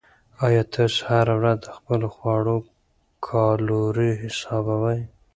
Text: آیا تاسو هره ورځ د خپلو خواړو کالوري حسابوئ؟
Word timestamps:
آیا 0.45 0.63
تاسو 0.73 0.99
هره 1.09 1.33
ورځ 1.39 1.57
د 1.63 1.67
خپلو 1.77 2.07
خواړو 2.15 2.57
کالوري 3.27 4.11
حسابوئ؟ 4.21 5.01